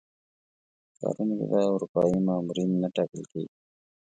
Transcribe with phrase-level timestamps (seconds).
[0.93, 3.53] په ښارونو کې به اروپایي مامورین نه ټاکل کېږي.